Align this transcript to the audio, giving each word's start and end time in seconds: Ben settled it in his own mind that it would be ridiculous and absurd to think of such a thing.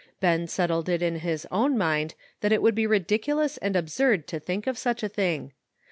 Ben 0.19 0.47
settled 0.47 0.89
it 0.89 1.03
in 1.03 1.17
his 1.17 1.45
own 1.51 1.77
mind 1.77 2.15
that 2.39 2.51
it 2.51 2.63
would 2.63 2.73
be 2.73 2.87
ridiculous 2.87 3.57
and 3.57 3.75
absurd 3.75 4.25
to 4.29 4.39
think 4.39 4.65
of 4.65 4.75
such 4.75 5.03
a 5.03 5.07
thing. 5.09 5.51